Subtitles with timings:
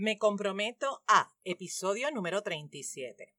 [0.00, 3.34] Me comprometo a episodio número 37.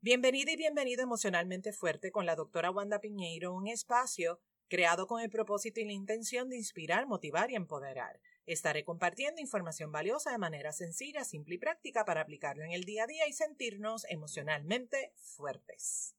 [0.00, 4.38] Bienvenida y bienvenido emocionalmente fuerte con la doctora Wanda Piñeiro, un espacio
[4.68, 8.20] creado con el propósito y la intención de inspirar, motivar y empoderar.
[8.46, 13.02] Estaré compartiendo información valiosa de manera sencilla, simple y práctica para aplicarlo en el día
[13.02, 16.14] a día y sentirnos emocionalmente fuertes.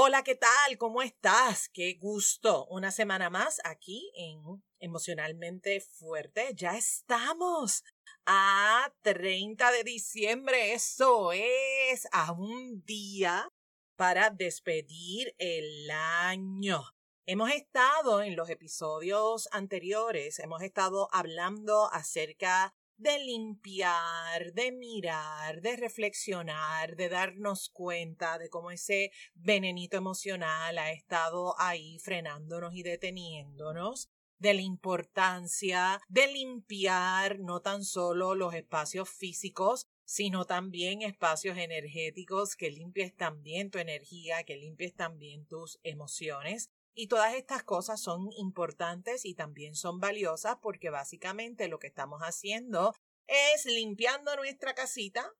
[0.00, 0.78] Hola, ¿qué tal?
[0.78, 1.68] ¿Cómo estás?
[1.68, 2.66] Qué gusto.
[2.66, 6.52] Una semana más aquí en Emocionalmente Fuerte.
[6.54, 7.82] Ya estamos
[8.24, 10.72] a 30 de diciembre.
[10.72, 13.52] Eso es a un día
[13.96, 16.84] para despedir el año.
[17.26, 25.76] Hemos estado en los episodios anteriores, hemos estado hablando acerca de limpiar, de mirar, de
[25.76, 34.10] reflexionar, de darnos cuenta de cómo ese venenito emocional ha estado ahí frenándonos y deteniéndonos,
[34.38, 42.56] de la importancia de limpiar no tan solo los espacios físicos, sino también espacios energéticos,
[42.56, 46.70] que limpies también tu energía, que limpies también tus emociones.
[47.00, 52.22] Y todas estas cosas son importantes y también son valiosas porque básicamente lo que estamos
[52.22, 52.92] haciendo
[53.28, 55.32] es limpiando nuestra casita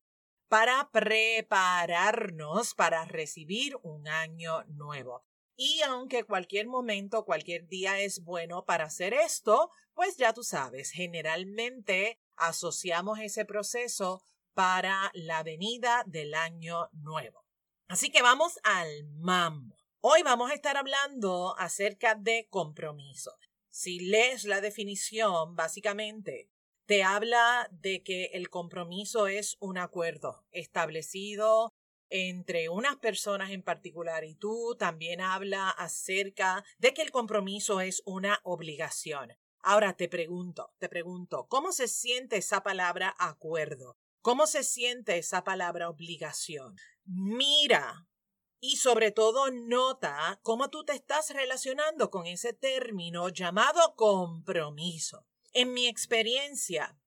[0.46, 5.24] para prepararnos para recibir un año nuevo.
[5.56, 10.92] Y aunque cualquier momento, cualquier día es bueno para hacer esto, pues ya tú sabes,
[10.92, 14.22] generalmente asociamos ese proceso
[14.54, 17.44] para la venida del año nuevo.
[17.88, 19.77] Así que vamos al mambo.
[20.00, 23.36] Hoy vamos a estar hablando acerca de compromiso.
[23.68, 26.48] Si lees la definición, básicamente
[26.86, 31.72] te habla de que el compromiso es un acuerdo establecido
[32.10, 38.00] entre unas personas en particular y tú también habla acerca de que el compromiso es
[38.06, 39.32] una obligación.
[39.58, 43.96] Ahora te pregunto, te pregunto, ¿cómo se siente esa palabra acuerdo?
[44.20, 46.76] ¿Cómo se siente esa palabra obligación?
[47.04, 48.06] Mira
[48.60, 55.26] y sobre todo nota cómo tú te estás relacionando con ese término llamado compromiso.
[55.52, 56.98] En mi experiencia,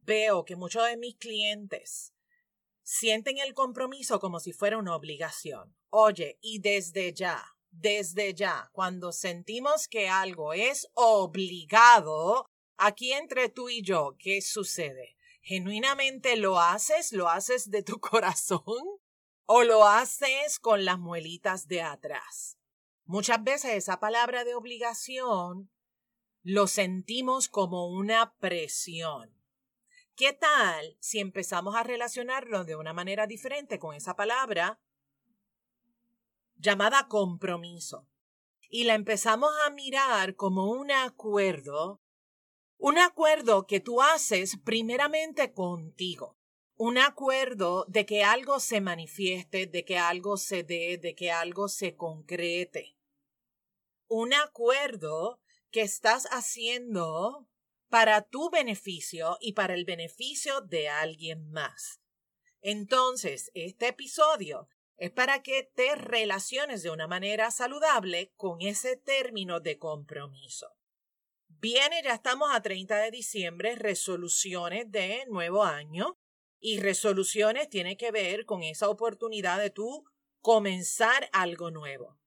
[0.00, 2.12] veo que muchos de mis clientes
[2.82, 5.74] sienten el compromiso como si fuera una obligación.
[5.90, 13.68] Oye, y desde ya, desde ya, cuando sentimos que algo es obligado, aquí entre tú
[13.68, 15.16] y yo, ¿qué sucede?
[15.40, 17.12] ¿Genuinamente lo haces?
[17.12, 19.01] ¿Lo haces de tu corazón?
[19.46, 22.58] O lo haces con las muelitas de atrás.
[23.04, 25.70] Muchas veces esa palabra de obligación
[26.42, 29.36] lo sentimos como una presión.
[30.14, 34.80] ¿Qué tal si empezamos a relacionarlo de una manera diferente con esa palabra
[36.56, 38.08] llamada compromiso?
[38.68, 42.00] Y la empezamos a mirar como un acuerdo,
[42.78, 46.38] un acuerdo que tú haces primeramente contigo
[46.84, 51.68] un acuerdo de que algo se manifieste, de que algo se dé, de que algo
[51.68, 52.96] se concrete.
[54.08, 57.48] Un acuerdo que estás haciendo
[57.88, 62.00] para tu beneficio y para el beneficio de alguien más.
[62.62, 69.60] Entonces, este episodio es para que te relaciones de una manera saludable con ese término
[69.60, 70.74] de compromiso.
[71.46, 76.18] Viene, ya estamos a 30 de diciembre, resoluciones de nuevo año.
[76.64, 80.04] Y resoluciones tiene que ver con esa oportunidad de tú
[80.40, 82.20] comenzar algo nuevo.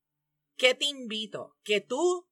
[0.58, 1.56] ¿Qué te invito?
[1.64, 2.28] Que tu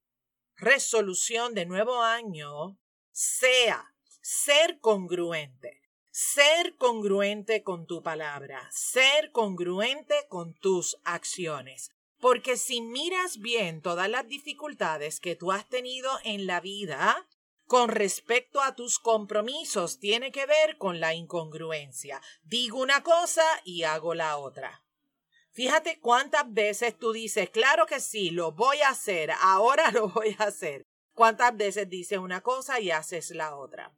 [0.57, 2.77] resolución de nuevo año
[3.13, 5.81] sea ser congruente.
[6.11, 11.89] Ser congruente con tu palabra, ser congruente con tus acciones.
[12.19, 17.27] Porque si miras bien todas las dificultades que tú has tenido en la vida,
[17.65, 22.21] con respecto a tus compromisos tiene que ver con la incongruencia.
[22.43, 24.83] Digo una cosa y hago la otra.
[25.51, 30.35] Fíjate cuántas veces tú dices, claro que sí, lo voy a hacer, ahora lo voy
[30.39, 30.83] a hacer.
[31.13, 33.95] ¿Cuántas veces dices una cosa y haces la otra?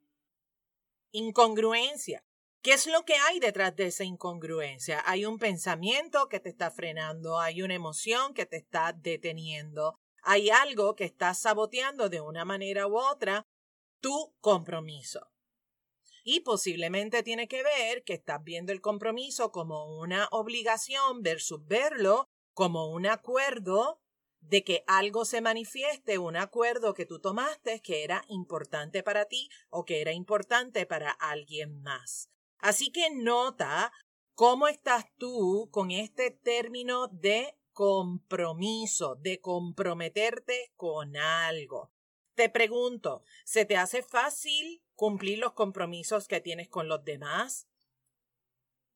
[1.11, 2.25] Incongruencia.
[2.61, 5.01] ¿Qué es lo que hay detrás de esa incongruencia?
[5.05, 10.49] Hay un pensamiento que te está frenando, hay una emoción que te está deteniendo, hay
[10.49, 13.45] algo que está saboteando de una manera u otra
[13.99, 15.31] tu compromiso.
[16.23, 22.27] Y posiblemente tiene que ver que estás viendo el compromiso como una obligación versus verlo
[22.53, 23.99] como un acuerdo
[24.39, 29.49] de que algo se manifieste, un acuerdo que tú tomaste que era importante para ti
[29.69, 32.29] o que era importante para alguien más.
[32.59, 33.91] Así que nota
[34.33, 41.91] cómo estás tú con este término de compromiso, de comprometerte con algo.
[42.35, 47.69] Te pregunto, ¿se te hace fácil cumplir los compromisos que tienes con los demás?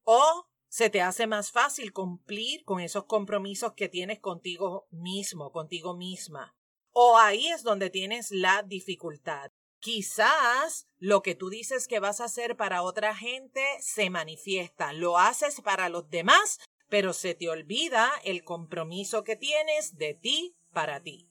[0.03, 5.95] ¿O se te hace más fácil cumplir con esos compromisos que tienes contigo mismo, contigo
[5.95, 6.57] misma?
[6.91, 9.51] ¿O ahí es donde tienes la dificultad?
[9.79, 15.17] Quizás lo que tú dices que vas a hacer para otra gente se manifiesta, lo
[15.17, 16.59] haces para los demás,
[16.89, 21.28] pero se te olvida el compromiso que tienes de ti para ti.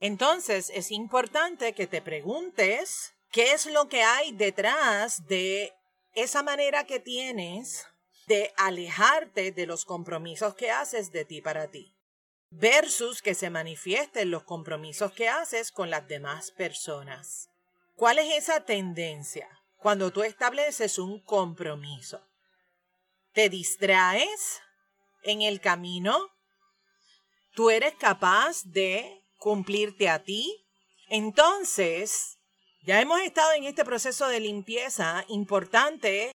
[0.00, 5.74] Entonces es importante que te preguntes qué es lo que hay detrás de
[6.14, 7.86] esa manera que tienes
[8.26, 11.96] de alejarte de los compromisos que haces de ti para ti,
[12.50, 17.48] versus que se manifiesten los compromisos que haces con las demás personas.
[17.96, 19.48] ¿Cuál es esa tendencia
[19.78, 22.22] cuando tú estableces un compromiso?
[23.32, 24.60] ¿Te distraes
[25.22, 26.30] en el camino?
[27.54, 30.66] ¿Tú eres capaz de cumplirte a ti?
[31.08, 32.38] Entonces,
[32.84, 36.32] ya hemos estado en este proceso de limpieza importante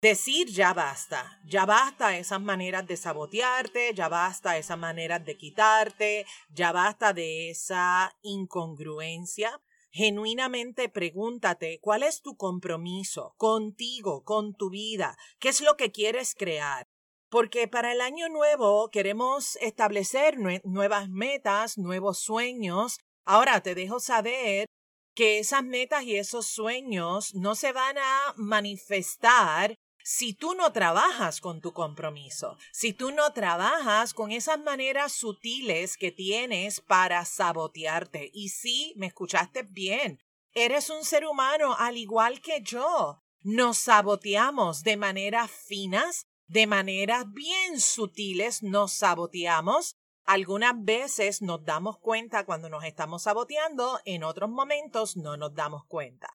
[0.00, 6.26] decir ya basta, ya basta esas maneras de sabotearte, ya basta esas maneras de quitarte,
[6.50, 9.60] ya basta de esa incongruencia,
[9.90, 16.34] Genuinamente pregúntate cuál es tu compromiso contigo, con tu vida, qué es lo que quieres
[16.34, 16.86] crear.
[17.30, 22.98] Porque para el año nuevo queremos establecer nuevas metas, nuevos sueños.
[23.24, 24.66] Ahora te dejo saber
[25.14, 29.74] que esas metas y esos sueños no se van a manifestar
[30.10, 35.98] si tú no trabajas con tu compromiso, si tú no trabajas con esas maneras sutiles
[35.98, 38.30] que tienes para sabotearte.
[38.32, 40.18] Y sí, me escuchaste bien,
[40.54, 43.20] eres un ser humano al igual que yo.
[43.42, 49.96] Nos saboteamos de maneras finas, de maneras bien sutiles, nos saboteamos.
[50.24, 55.84] Algunas veces nos damos cuenta cuando nos estamos saboteando, en otros momentos no nos damos
[55.86, 56.28] cuenta.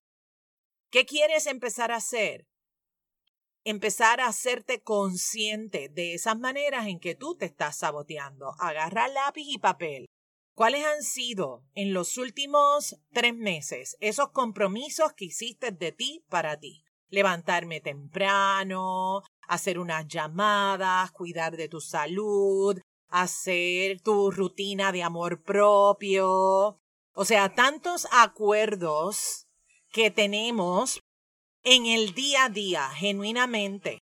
[0.90, 2.48] ¿Qué quieres empezar a hacer?
[3.66, 8.56] empezar a hacerte consciente de esas maneras en que tú te estás saboteando.
[8.60, 10.06] Agarra lápiz y papel.
[10.56, 16.60] ¿Cuáles han sido en los últimos tres meses esos compromisos que hiciste de ti para
[16.60, 16.84] ti?
[17.10, 22.80] Levantarme temprano, hacer unas llamadas, cuidar de tu salud,
[23.10, 26.80] hacer tu rutina de amor propio.
[27.16, 29.48] O sea, tantos acuerdos
[29.92, 31.00] que tenemos
[31.64, 34.00] en el día a día, genuinamente,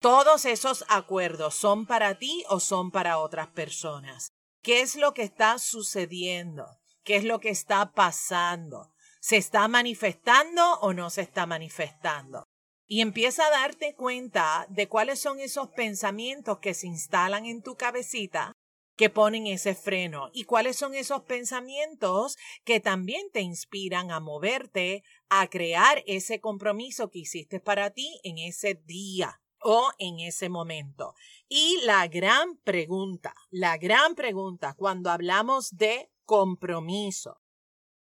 [0.00, 4.32] todos esos acuerdos son para ti o son para otras personas.
[4.62, 6.66] ¿Qué es lo que está sucediendo?
[7.04, 8.92] ¿Qué es lo que está pasando?
[9.20, 12.44] ¿Se está manifestando o no se está manifestando?
[12.86, 17.76] Y empieza a darte cuenta de cuáles son esos pensamientos que se instalan en tu
[17.76, 18.52] cabecita
[18.96, 25.02] que ponen ese freno y cuáles son esos pensamientos que también te inspiran a moverte,
[25.28, 31.14] a crear ese compromiso que hiciste para ti en ese día o en ese momento.
[31.48, 37.40] Y la gran pregunta, la gran pregunta cuando hablamos de compromiso,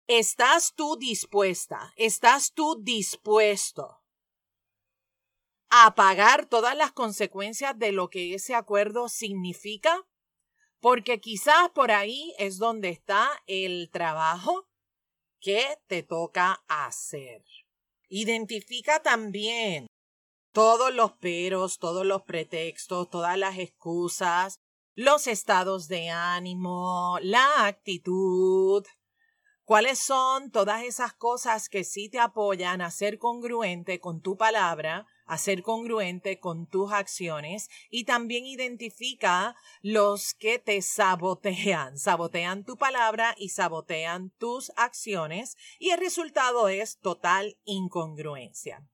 [0.07, 1.93] ¿estás tú dispuesta?
[1.95, 4.00] ¿Estás tú dispuesto
[5.71, 10.05] a pagar todas las consecuencias de lo que ese acuerdo significa?
[10.81, 14.67] Porque quizás por ahí es donde está el trabajo
[15.39, 17.43] que te toca hacer.
[18.09, 19.87] Identifica también
[20.51, 24.55] todos los peros, todos los pretextos, todas las excusas,
[24.93, 28.85] los estados de ánimo, la actitud,
[29.63, 35.07] cuáles son todas esas cosas que sí te apoyan a ser congruente con tu palabra
[35.31, 42.75] a ser congruente con tus acciones y también identifica los que te sabotean, sabotean tu
[42.75, 48.85] palabra y sabotean tus acciones y el resultado es total incongruencia.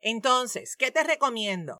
[0.00, 1.76] Entonces, ¿qué te recomiendo?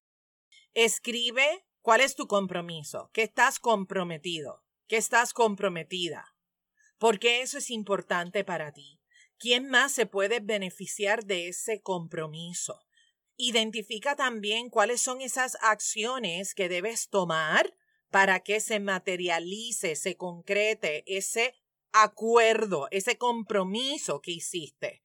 [0.75, 6.37] Escribe cuál es tu compromiso, qué estás comprometido, qué estás comprometida,
[6.99, 9.02] porque eso es importante para ti.
[9.43, 12.79] ¿Quién más se puede beneficiar de ese compromiso?
[13.37, 17.75] Identifica también cuáles son esas acciones que debes tomar
[18.13, 21.57] para que se materialice, se concrete ese
[21.91, 25.03] acuerdo, ese compromiso que hiciste.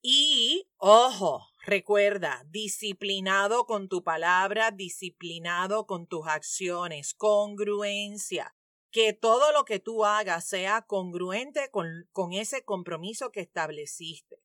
[0.00, 8.54] Y, ojo, recuerda, disciplinado con tu palabra, disciplinado con tus acciones, congruencia
[8.92, 14.36] que todo lo que tú hagas sea congruente con, ese compromiso que estableciste.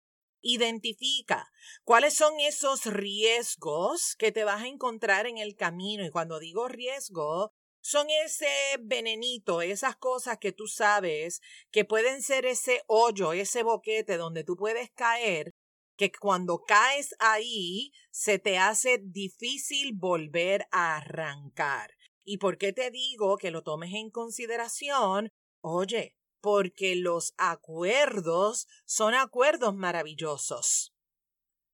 [0.42, 1.51] Identifica
[1.84, 6.06] cuáles son esos riesgos que te vas a encontrar en el camino.
[6.06, 7.51] Y cuando digo riesgo,
[7.82, 8.48] son ese
[8.80, 14.56] venenito, esas cosas que tú sabes que pueden ser ese hoyo, ese boquete donde tú
[14.56, 15.51] puedes caer,
[15.98, 21.97] que cuando caes ahí se te hace difícil volver a arrancar.
[22.30, 25.30] ¿Y por qué te digo que lo tomes en consideración?
[25.64, 30.94] Oye, porque los acuerdos son acuerdos maravillosos.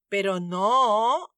[0.10, 1.34] Pero no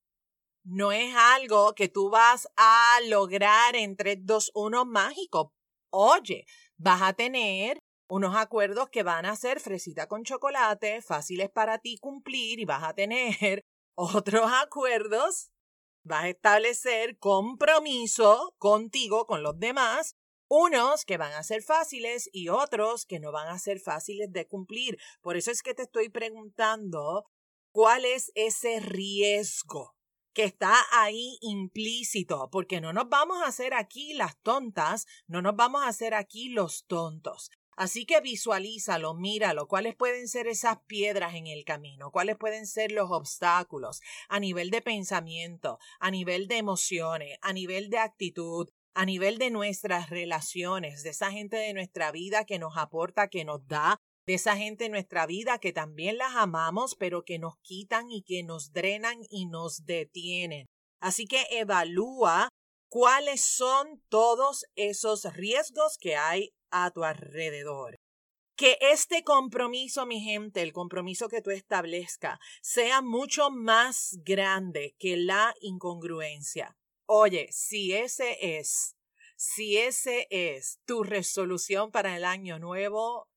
[0.66, 5.54] no es algo que tú vas a lograr en 3, 2, 1 mágico.
[5.94, 6.46] Oye,
[6.76, 7.80] vas a tener
[8.10, 12.84] unos acuerdos que van a ser fresita con chocolate, fáciles para ti cumplir y vas
[12.84, 13.62] a tener
[13.96, 15.52] otros acuerdos.
[16.06, 20.16] Vas a establecer compromiso contigo, con los demás,
[20.48, 24.48] unos que van a ser fáciles y otros que no van a ser fáciles de
[24.48, 25.00] cumplir.
[25.22, 27.26] Por eso es que te estoy preguntando
[27.72, 29.96] cuál es ese riesgo
[30.36, 35.56] que está ahí implícito, porque no nos vamos a hacer aquí las tontas, no nos
[35.56, 37.50] vamos a hacer aquí los tontos.
[37.76, 42.92] Así que visualízalo, míralo, cuáles pueden ser esas piedras en el camino, cuáles pueden ser
[42.92, 49.06] los obstáculos a nivel de pensamiento, a nivel de emociones, a nivel de actitud, a
[49.06, 53.68] nivel de nuestras relaciones, de esa gente de nuestra vida que nos aporta, que nos
[53.68, 58.10] da, de esa gente en nuestra vida que también las amamos, pero que nos quitan
[58.10, 60.66] y que nos drenan y nos detienen.
[61.02, 62.50] Así que evalúa
[62.96, 67.98] cuáles son todos esos riesgos que hay a tu alrededor.
[68.56, 75.18] Que este compromiso, mi gente, el compromiso que tú establezca, sea mucho más grande que
[75.18, 76.78] la incongruencia.
[77.06, 78.96] Oye, si ese es,
[79.36, 83.28] si ese es tu resolución para el año nuevo,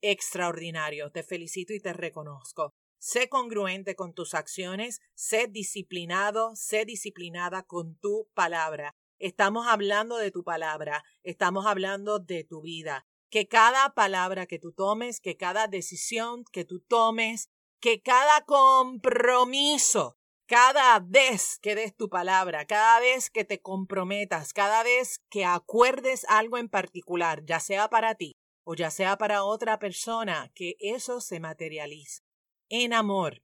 [0.00, 1.10] extraordinario.
[1.10, 2.72] Te felicito y te reconozco.
[3.00, 8.96] Sé congruente con tus acciones, sé disciplinado, sé disciplinada con tu palabra.
[9.20, 13.06] Estamos hablando de tu palabra, estamos hablando de tu vida.
[13.30, 17.50] Que cada palabra que tú tomes, que cada decisión que tú tomes,
[17.80, 24.82] que cada compromiso, cada vez que des tu palabra, cada vez que te comprometas, cada
[24.82, 29.78] vez que acuerdes algo en particular, ya sea para ti o ya sea para otra
[29.78, 32.27] persona, que eso se materialice
[32.68, 33.42] en amor,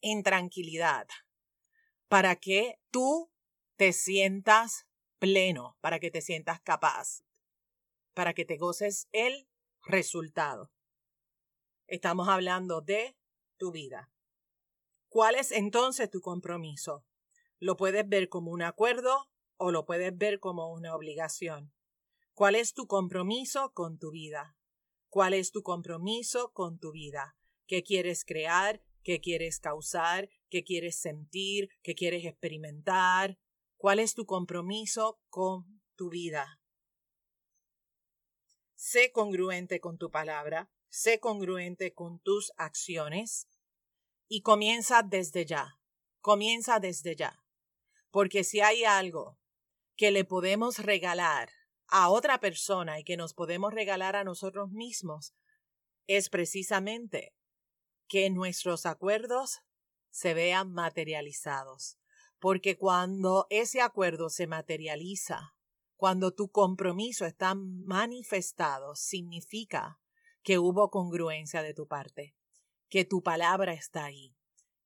[0.00, 1.08] en tranquilidad,
[2.08, 3.30] para que tú
[3.76, 4.86] te sientas
[5.18, 7.24] pleno, para que te sientas capaz,
[8.14, 9.48] para que te goces el
[9.82, 10.72] resultado.
[11.86, 13.16] Estamos hablando de
[13.56, 14.12] tu vida.
[15.08, 17.04] ¿Cuál es entonces tu compromiso?
[17.58, 21.72] Lo puedes ver como un acuerdo o lo puedes ver como una obligación.
[22.34, 24.56] ¿Cuál es tu compromiso con tu vida?
[25.08, 27.37] ¿Cuál es tu compromiso con tu vida?
[27.68, 28.82] ¿Qué quieres crear?
[29.04, 30.30] ¿Qué quieres causar?
[30.48, 31.68] ¿Qué quieres sentir?
[31.82, 33.38] ¿Qué quieres experimentar?
[33.76, 36.60] ¿Cuál es tu compromiso con tu vida?
[38.74, 43.48] Sé congruente con tu palabra, sé congruente con tus acciones
[44.28, 45.78] y comienza desde ya,
[46.20, 47.44] comienza desde ya.
[48.10, 49.38] Porque si hay algo
[49.94, 51.50] que le podemos regalar
[51.88, 55.34] a otra persona y que nos podemos regalar a nosotros mismos
[56.06, 57.34] es precisamente
[58.08, 59.60] que nuestros acuerdos
[60.10, 61.98] se vean materializados.
[62.40, 65.54] Porque cuando ese acuerdo se materializa,
[65.96, 70.00] cuando tu compromiso está manifestado, significa
[70.42, 72.36] que hubo congruencia de tu parte,
[72.88, 74.36] que tu palabra está ahí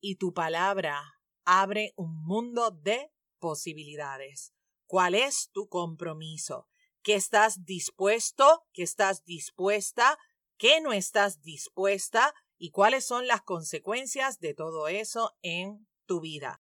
[0.00, 1.00] y tu palabra
[1.45, 4.55] abre un mundo de posibilidades.
[4.87, 6.69] ¿Cuál es tu compromiso?
[7.02, 10.19] ¿Qué estás dispuesto, ¿Qué estás dispuesta,
[10.57, 16.62] ¿Qué no estás dispuesta y cuáles son las consecuencias de todo eso en tu vida.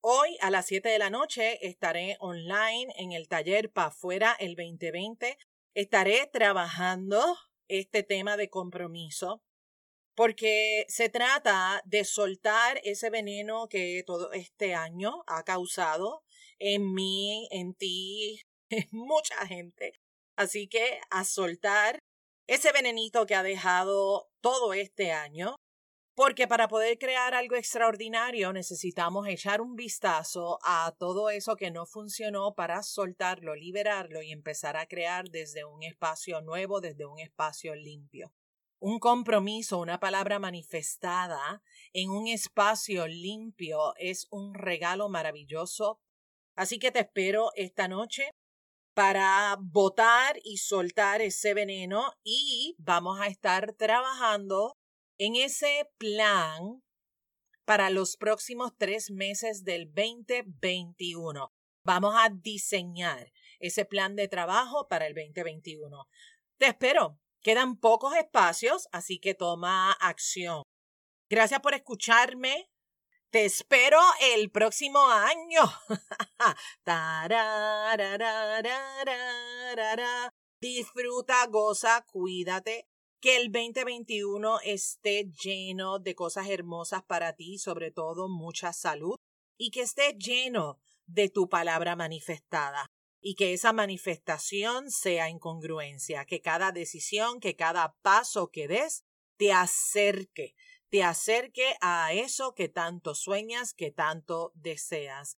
[0.00, 4.54] Hoy a las 7 de la noche estaré online en el taller Pa' Fuera el
[4.54, 5.36] 2020.
[5.74, 7.36] Estaré trabajando
[7.66, 9.42] este tema de compromiso
[10.14, 16.22] porque se trata de soltar ese veneno que todo este año ha causado
[16.60, 18.42] en mí, en ti,
[18.92, 19.94] mucha gente.
[20.36, 21.98] Así que a soltar
[22.50, 25.54] ese venenito que ha dejado todo este año,
[26.16, 31.86] porque para poder crear algo extraordinario necesitamos echar un vistazo a todo eso que no
[31.86, 37.76] funcionó para soltarlo, liberarlo y empezar a crear desde un espacio nuevo, desde un espacio
[37.76, 38.34] limpio.
[38.80, 46.00] Un compromiso, una palabra manifestada en un espacio limpio es un regalo maravilloso.
[46.56, 48.32] Así que te espero esta noche
[49.00, 54.76] para botar y soltar ese veneno y vamos a estar trabajando
[55.18, 56.82] en ese plan
[57.64, 61.50] para los próximos tres meses del 2021.
[61.82, 66.06] Vamos a diseñar ese plan de trabajo para el 2021.
[66.58, 67.18] Te espero.
[67.42, 70.62] Quedan pocos espacios, así que toma acción.
[71.30, 72.68] Gracias por escucharme.
[73.30, 74.00] Te espero
[74.34, 75.62] el próximo año.
[80.60, 82.88] Disfruta, goza, cuídate.
[83.20, 89.14] Que el 2021 esté lleno de cosas hermosas para ti, sobre todo mucha salud,
[89.56, 96.24] y que esté lleno de tu palabra manifestada y que esa manifestación sea en congruencia,
[96.24, 99.04] que cada decisión, que cada paso que des
[99.36, 100.56] te acerque,
[100.90, 105.38] te acerque a eso que tanto sueñas, que tanto deseas.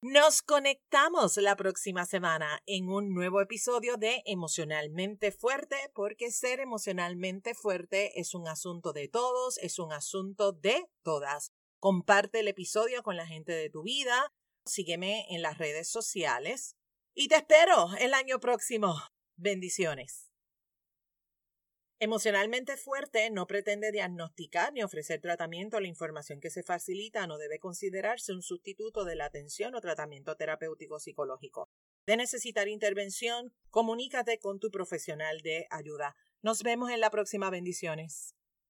[0.00, 7.56] Nos conectamos la próxima semana en un nuevo episodio de Emocionalmente Fuerte, porque ser emocionalmente
[7.56, 11.50] fuerte es un asunto de todos, es un asunto de todas.
[11.80, 14.32] Comparte el episodio con la gente de tu vida,
[14.64, 16.76] sígueme en las redes sociales
[17.12, 18.94] y te espero el año próximo.
[19.36, 20.27] Bendiciones.
[22.00, 25.80] Emocionalmente fuerte no pretende diagnosticar ni ofrecer tratamiento.
[25.80, 30.36] La información que se facilita no debe considerarse un sustituto de la atención o tratamiento
[30.36, 31.68] terapéutico psicológico.
[32.06, 36.14] De necesitar intervención, comunícate con tu profesional de ayuda.
[36.40, 37.50] Nos vemos en la próxima.
[37.50, 38.37] Bendiciones.